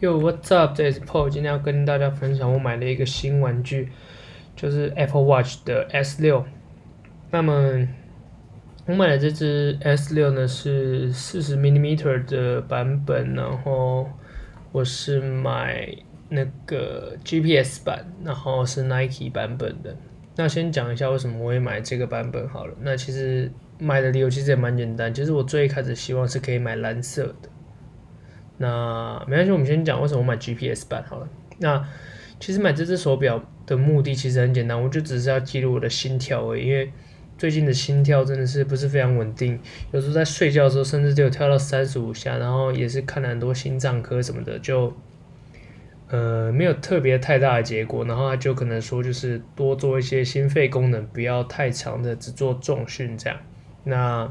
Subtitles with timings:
[0.00, 0.74] Yo, what's up？
[0.74, 3.90] 这里是 Paul，今天要跟大家分享我买了一个新玩具，
[4.56, 6.42] 就是 Apple Watch 的 S 六。
[7.30, 7.86] 那么
[8.86, 14.08] 我买的这只 S 六呢是四十 millimeter 的版本，然后
[14.72, 15.94] 我是买
[16.30, 19.94] 那个 GPS 版，然后是 Nike 版本的。
[20.34, 22.74] 那先讲一下为什么我会买这个版本好了。
[22.80, 27.50] 那其实买的理由其实也蛮简单，其实我最一开始希望是可以买蓝色的。
[28.62, 31.26] 那没关系，我们先讲为什么我买 GPS 版好了。
[31.60, 31.82] 那
[32.38, 36.66] 其实买这只手表的目的其实很简单，我就只是要记录我的心跳而已。
[36.66, 36.92] 因为
[37.38, 39.58] 最近的心跳真的是不是非常稳定，
[39.92, 44.94] 有时候在睡觉的时候甚至就有跳到三十五下，然后也是看了很多心脏科什么的，就
[46.08, 48.04] 呃没有特别太大的结果。
[48.04, 53.38] 然后他就可能说就是多做一些心肺功能，不要太长的只做重训这样。
[53.84, 54.30] 那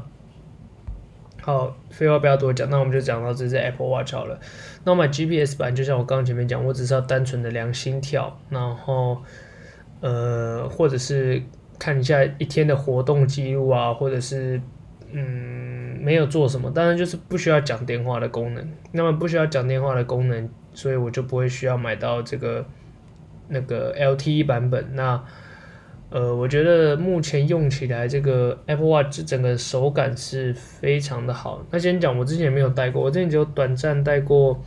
[1.42, 4.38] 好，废话不要多讲，那我们就讲到这只 Apple Watch 好了。
[4.84, 9.18] 那我买 GPS 版，就像我刚刚前面讲，我只是要单纯的量心跳，然后
[10.00, 11.42] 呃，或者是
[11.78, 14.60] 看一下一天的活动记录啊，或者是
[15.12, 18.68] 嗯，没有做什么，当然就是不需要讲电话的功能。
[18.92, 22.66] 那么不需要讲电话的功能，所以我就不会需要买到这个
[23.48, 24.94] 那个 LTE 版本。
[24.94, 25.24] 那
[26.10, 31.64] 呃，我觉得目前用起来这个 Apple Watch 整个手感是非常的好。
[31.70, 34.60] 那先讲，我之前也没有戴过，我之前只有短暂戴过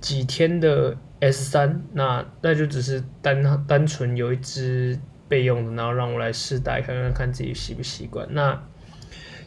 [0.00, 8.26] 几天的 S 三，那那就只是单单纯有一只备用的，然后让我来试戴看看看自己习不习惯。
[8.32, 8.60] 那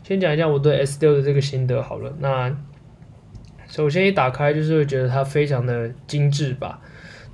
[0.02, 2.16] 先讲一下我对 S 六的这个心得好了。
[2.20, 2.56] 那
[3.68, 6.80] 首先一打开就是会觉得它非常的精致吧。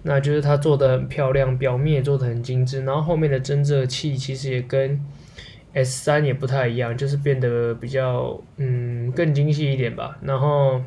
[0.03, 5.00] 那就是它做的很漂亮，表面也做的很精致，然后后面的侦测器其实也跟
[5.73, 10.17] S 三也不太一样，就是变得比较嗯更精细一点吧。
[10.22, 10.81] 然后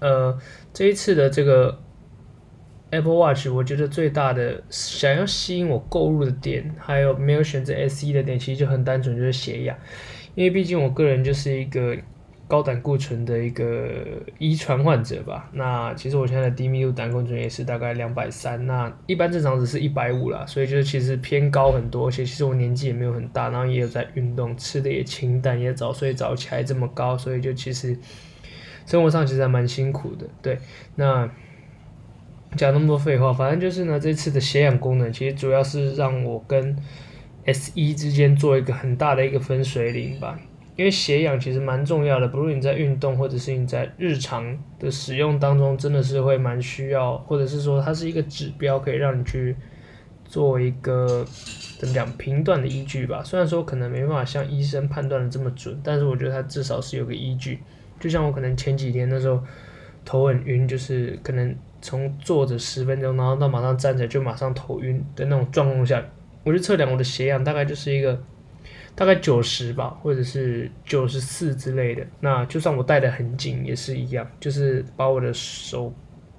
[0.00, 0.38] 呃
[0.72, 1.78] 这一次的这个
[2.90, 9.76] Apple Watch，我觉得最大的想要吸引我购入的点，还有没有选择 SE 的点，其实就很单纯，就是血氧，
[10.34, 11.96] 因为毕竟我个人就是一个。
[12.50, 13.94] 高胆固醇的一个
[14.38, 27.96] 遗传患者吧，那其实我现在的低密度胆固醇也是大概两百三，那一般正常值是一百五啦，所以就是其实偏高很多，而且其实我年纪也没有很大，然后也有在运动，吃的也清淡，也早睡早起还这么高，所以就其实
[28.84, 30.26] 生活上其实还蛮辛苦的。
[30.42, 30.58] 对，
[30.96, 31.30] 那
[32.56, 36.76] 讲那么多废话，反正就是呢，这次的血氧功能其实主要是让我跟
[37.46, 40.36] SE 之间做一个很大的一个分水岭吧。
[40.80, 49.54] 因为血氧其实蛮重要的，不论你在运动或者是你在日常的使用当中，真的是会蛮需要，或者是说它是一个指标，可以让你去
[50.24, 51.22] 做一个
[51.78, 53.22] 怎么讲评断的依据吧。
[53.22, 57.58] 虽然说可能没办法像医生判断的这么准，但是我觉得它至少是有个依据。
[58.00, 59.38] 就像我可能前几天那时候
[60.06, 66.02] 头很晕，就是可能从坐着十分钟，然后到马上站起来就马上头晕的那种状况下，
[66.42, 68.18] 我就测量我的血氧，大概就是一个。
[68.94, 72.06] 大概九十吧，或者是九十四之类的。
[72.20, 75.92] 那就算我戴得很紧，也是一样，就是把我的手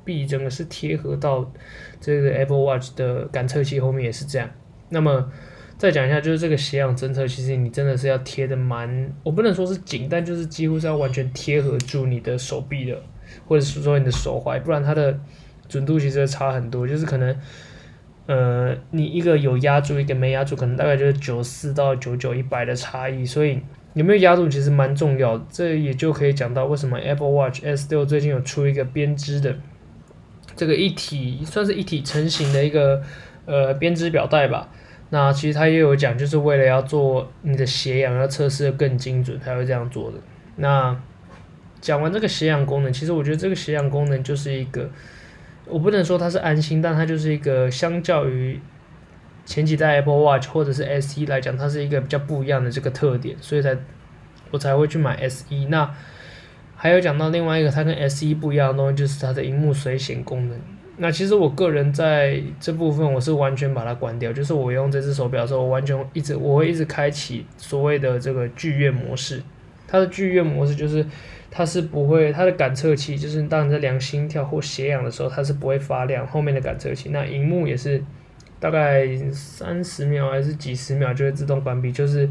[0.03, 1.51] 臂整个是贴合到
[1.99, 4.49] 这个 Apple Watch 的感测器后面，也是这样。
[4.89, 5.31] 那么
[5.77, 13.01] 再讲一下，就是这个血氧侦测，其实你真的是要贴得蛮，我不能说是紧，但就是几乎是要完全贴合住你的手臂的，
[13.47, 15.19] 或者是说你的手踝，不然它的
[15.67, 17.35] 准度其实差很多，就是可能。
[18.33, 23.59] 呃，你一个有压住，一个没压住，可能大概就是九四到九九一百的差异，所以
[23.93, 25.37] 有没有压住其实蛮重要。
[25.51, 29.57] 这也就可以讲到为什么 Apple Watch S 六最近有出一个编织的
[30.55, 33.01] 这个一体，算是一体成型的一个
[33.45, 34.69] 呃编织表带吧。
[35.09, 40.17] 那其实它也有讲，就是为了要做你的血氧要测试的更精准，才会这样做的。
[40.55, 40.97] 那
[41.81, 44.89] 讲完这个血氧功能，其实我觉得这个血氧功能就是一个。
[45.71, 48.59] 我不能说它是安心，但它就是一个相较于
[49.45, 53.75] 前几代 Apple Watch 或者是 SE 来讲，它是一个比较不一样的这个特点，所以才
[54.51, 55.55] 我才会去买 SE。
[55.69, 55.89] 那
[56.75, 60.59] 还有讲到另外一个它跟 SE 不一样的东西，就是它的荧幕随显功能。
[60.97, 69.41] 那其实我个人在这部分我是完全把它关掉，就是我用这只手表的时候，我完全一直我会一直开启所谓的这个剧院模式。
[69.91, 71.05] 它的剧院模式就是。
[71.53, 76.25] 它是不会，它的感测器就是当你在量心跳或血氧的时候，它是不会发亮。
[76.25, 78.01] 后面的感测器，那荧幕也是
[78.57, 82.29] 大概三十秒还是几十秒就会自动关闭，就是，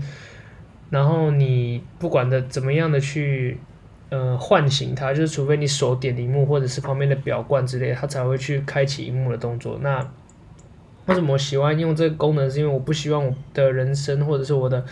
[0.89, 3.59] 然后你不管的怎么样的去
[4.09, 9.79] 呃唤醒它，就是除非你手点荧幕或者是旁边的表冠之类，它才会去开启荧幕的动作。
[9.83, 10.01] 那
[11.05, 12.51] 为什么我喜欢用这个功能？
[12.51, 14.83] 是因为我不希望我的人生或者是我的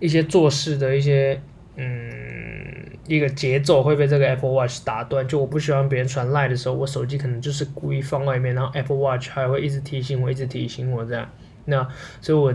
[0.00, 1.40] 一些做事的一些
[1.76, 2.84] 嗯。
[3.08, 5.28] 一个节奏会被这个 Apple Watch 打断。
[5.28, 11.30] 就我不喜欢别人传赖的时候，我手机可能就是故意放外面，然后 Apple Watch 还会一直提醒我，一直提醒我这样。
[11.66, 11.88] 那
[12.20, 12.52] 所以我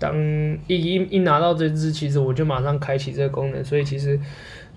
[0.00, 0.18] 当
[0.66, 3.64] 一一一拿到这支，其实我就马上开启这个功能。
[3.64, 4.18] 所以其实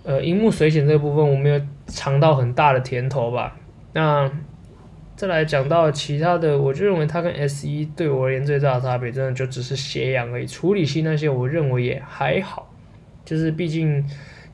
[0.04, 3.58] 呃，荧幕水显这个部分我没有尝到很大的甜头吧。
[3.94, 4.32] 那
[5.16, 10.46] 再来讲到其他的，我就认为它跟 S 一对我而言最大的差别，真的就只是斜阳而已。
[10.46, 12.67] 处理器那些，我认为也还好。
[13.28, 14.04] 就是毕竟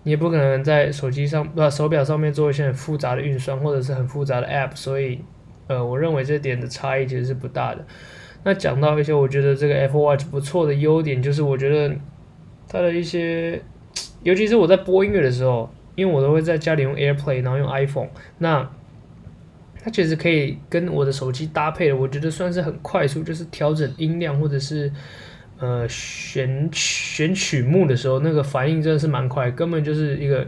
[0.02, 5.20] 你也不可能在手机上、不手表上面做一些很复杂的运算，或者是很复杂的 App，所以
[5.68, 7.86] 呃，我认为这点的差异其实是不大的。
[8.44, 11.96] 那讲到一些我觉得这个 Apple Watch 不错的优点，就是我觉得
[12.68, 13.62] 它的一些，
[14.24, 18.10] 尤其是我在播音乐的时候，因为我都会在家里用 AirPlay，然后用 iPhone，
[18.40, 18.70] 那。
[19.86, 24.90] 它其实可以跟我的手机搭配的，我觉得算是很快速，就是调整音量或者是
[25.64, 30.46] 呃选选曲目的时候，那个反应真的是蛮快，根本就是一个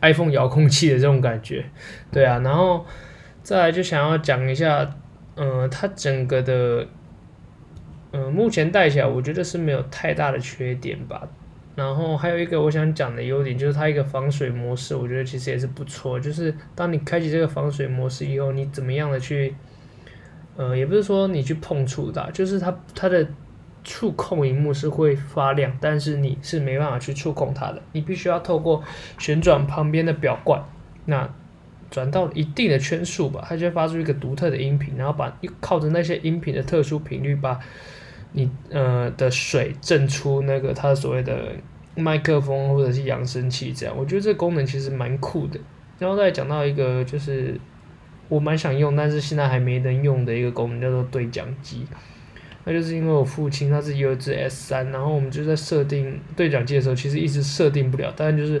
[0.00, 1.62] iPhone 遥控器的这种感觉，
[2.10, 2.86] 对啊，然后
[3.42, 4.96] 再来就想要讲一下，
[5.34, 6.86] 呃，它整个的，
[8.12, 11.28] 呃，目前戴起来我觉得是没有太大的缺点吧。
[11.76, 16.18] 然后还有一个我想讲的优点，就是它一个防水模式，我觉得其实也是不错。
[16.18, 19.52] 就是当你开启这个防水模式以后，你怎么样的去，
[20.56, 23.26] 呃，也不是说你去碰触它，就是它它的
[23.84, 28.82] 触控荧幕是会发亮，但是你是没办法去触控它的，你必须要透过
[29.18, 30.64] 旋转旁边的表冠，
[31.04, 31.32] 那
[31.90, 37.60] 转到一定的圈数吧，它就会发出一个独特的音频，然后把靠着那些音频的特殊频率把。
[38.36, 41.52] 你呃的水震出那个它所谓的
[41.94, 45.60] 麦克风或者是扬声器，这样我觉得这功能其实蛮酷的。
[46.00, 47.56] 然后再讲到一个就是
[48.28, 51.86] 我蛮想用，但是现在还没能用的一个功能，叫做对讲机。
[52.64, 58.60] 那就是因为我父亲他是有一只 S 三，然后我们就在设定对讲机的时候，其实一直设定不了，但就是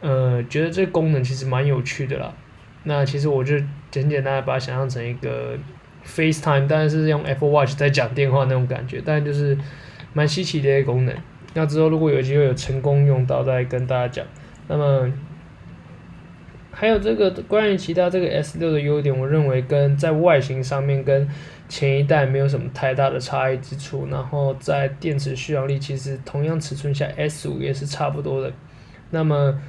[0.00, 2.34] 呃觉得这个功能其实蛮有趣的啦。
[2.84, 3.58] 那其实我就
[3.90, 5.56] 简简单单把它想象成一个。
[6.06, 9.58] FaceTime，但是用 Apple Watch 在讲电话那种感觉，但就是
[10.14, 11.14] 蛮稀奇的一个功能。
[11.52, 14.24] 那之后如果有机会有成功用到，再跟大家讲。
[14.68, 15.12] 那么
[16.70, 21.28] 还有这个关于其他这个 S 六的优点，我认为跟在外形上面跟
[21.68, 24.06] 前一代没有什么太大的差异之处。
[24.10, 28.52] 然后在电池续航力，其实同样尺寸下 S 五也是差不多的。
[29.10, 29.60] 那么。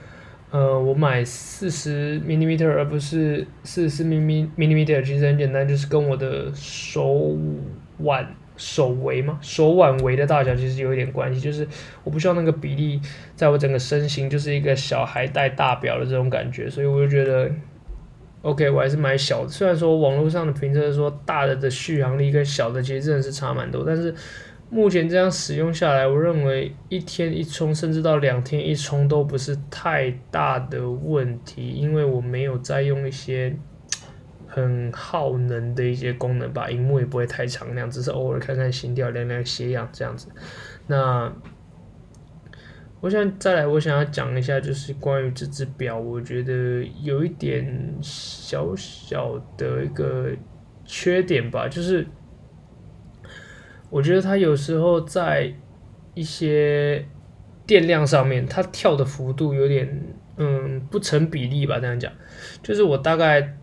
[0.51, 7.37] 呃，我买四十 millimeter 而不是四十四 millimeter，其实很简单，就是跟我的手
[7.99, 11.67] 腕手围嘛，手腕围的大小其实有一点关系，就是
[12.03, 12.99] 我不需要那个比例，
[13.35, 17.51] 在我整个身形就是一个小孩戴大表的这种感觉，所以我就觉得
[18.41, 19.49] ，OK，我还是买小的。
[19.49, 24.13] 虽然说网络上的评测说大的的续航力跟小的其实真的是差蛮多，但是。
[24.71, 33.57] 目前这样使用下来，我认为一天一充，甚至到两天一充都不是太大的问题，因为我没有在用一些
[34.47, 40.27] 很耗能的一些功能吧，荧幕也不会太常亮，只是偶尔看看心跳、量量血氧这样子。
[40.85, 41.33] 那
[43.01, 50.29] 我想再来，我想要讲一下，就是关于这只表，我觉得有一点小小的一个
[50.85, 52.05] 缺点吧，就是。
[53.91, 55.51] 我觉得它有时候在
[56.13, 57.03] 一些
[57.65, 61.79] 电量上面，它跳的幅度有点嗯不成比例吧。
[61.79, 62.13] 这样讲，
[62.61, 63.57] 就是我大概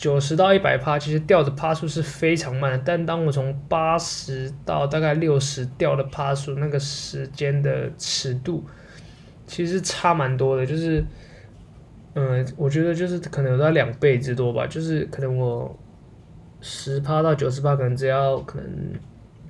[0.00, 2.82] 九十到一百趴，其实掉的趴数是非常慢的。
[2.82, 8.64] 但当我从八十到大概六十掉的趴数，那个时间的尺度
[9.46, 10.64] 其实差蛮多的。
[10.64, 11.04] 就是
[12.14, 14.66] 嗯，我觉得就是可能有到两倍之多吧。
[14.66, 15.78] 就是可能我
[16.62, 18.68] 十趴到九十趴，可能只要可能。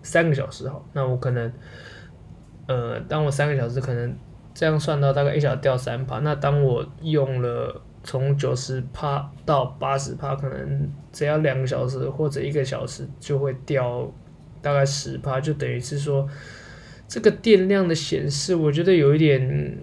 [0.02, 1.52] 三个小时哈，那我可能，
[2.66, 4.16] 呃，当我三个小时可能
[4.54, 14.12] 这样算到大概一小时掉三趴，那当我用了从九十趴到八十趴，可能只要两个小时或者一个小时就会掉
[14.62, 16.28] 大概十趴，就等于是说
[17.06, 19.78] 这个电量的显示，我觉得有一点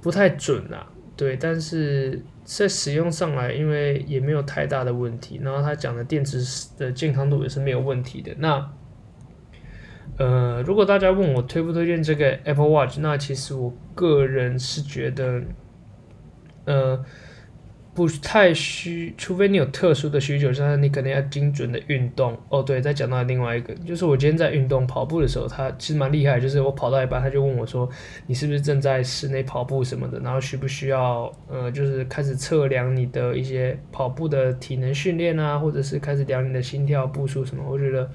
[0.00, 8.72] 不太准啊，对，但是在使用上来，因为也没有太大的问题，然后他讲的电池的健康度也是没有问题的，那。
[10.18, 15.42] 呃，如果大家问我推不推荐这个 Apple Watch，那其实我个人是觉得，
[16.66, 17.02] 呃，
[17.94, 22.36] 不太需，除非你有特殊的需求，像你可能要精准的运动。
[22.48, 27.88] 哦，对，再讲到另外一个，就是我今天在运动跑步的时候，他其实蛮厉害，就是我跑到一半，他就问我说，
[28.26, 38.10] 你是不是正在室内跑步什么的，然后需不需要，呃，就是开始测量你的一些跑步的体能训练啊，或者是开始量你的心跳步数什么，我觉得。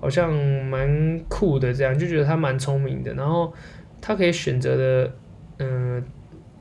[0.00, 0.30] 好像
[0.66, 3.14] 蛮酷的，这样就觉得他蛮聪明的。
[3.14, 3.50] 然后
[4.02, 5.10] 他可以选择的，
[5.60, 6.04] 嗯、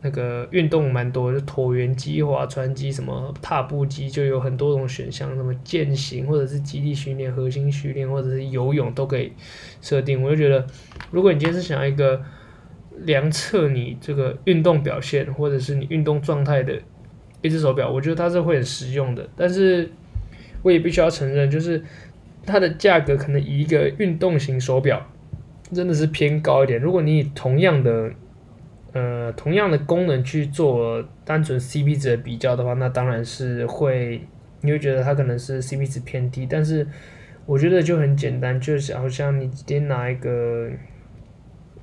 [0.03, 9.31] 那个运动蛮多，就椭圆机、划船机、什么踏步机，就有很多种选项，什么健行或者是肌力训练、核心训练或者是游泳都可以
[9.81, 10.21] 设定。
[10.21, 10.67] 我就觉得，
[11.09, 12.21] 如果你今天是想要一个
[12.97, 16.77] 量测你这个运动表现或者是你运动状态的
[17.41, 19.27] 一只手表，我觉得它是会很实用的。
[19.37, 19.89] 但是
[20.63, 21.81] 我也必须要承认，就是
[22.45, 25.09] 它的价格可能以一个运动型手表
[25.71, 26.81] 真的是偏高一点。
[26.81, 28.11] 如果你以同样的
[28.93, 34.21] 呃，同样的功能去做单纯 CP 值的比较的话，那当然是会，
[34.61, 36.45] 你会觉得它可能是 CP 值偏低。
[36.45, 36.87] 但是
[37.47, 40.69] 我觉得就很简单，就是好像你今天拿一个，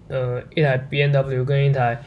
[0.07, 2.01] 呃，一台 BMW 跟一台，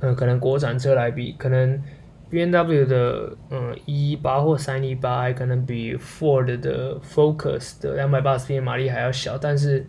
[0.00, 1.82] 呃，可能国产车来比，可能
[2.30, 9.86] BMW 的，嗯、呃，一八或三一八可能比 Ford 的 Focus 的两百八十匹马力还要小，但是。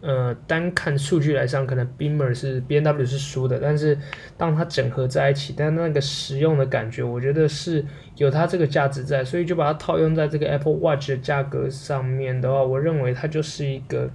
[0.00, 3.98] 呃，单看数据来上，可能 Beamer 是 B N W 是输的，但是
[4.36, 7.84] 当它整合在一起，但那个实用的感觉，我觉得是
[8.16, 14.08] 有它这个价值在，所以就把它套用在这个 Apple Watch 的价格上面的话，我认为它就是一个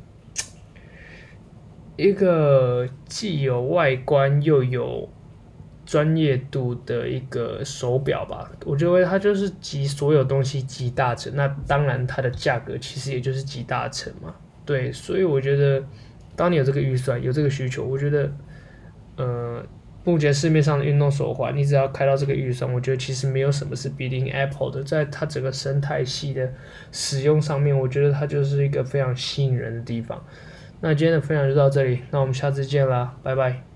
[1.97, 5.09] 一个既有外观又有
[5.85, 8.49] 专业度的一个手表吧。
[8.65, 14.33] 我觉得它就是集所有东西集大成，那当然它的价格其实也就是集大成嘛。
[14.65, 15.83] 对，所以我觉得，
[16.35, 18.31] 当你有这个预算、有这个需求，我觉得，
[19.17, 19.63] 呃，
[20.03, 26.51] 目前市面上的运动手环，你只要开到这个预算，我觉得其实没有什么是比赢 Apple 的，在它整个生态系的
[26.91, 30.23] 使用上面，我觉得它就是一个非常吸引人的地方。
[30.79, 33.72] 那今天的分享就到这里，那我们下次见啦，拜拜。